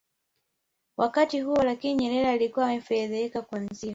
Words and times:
wakati 0.97 1.41
huo 1.41 1.63
Lakini 1.63 1.95
Nyerere 1.95 2.29
alikuwa 2.29 2.65
amefedheheka 2.65 3.41
Kuanzia 3.41 3.89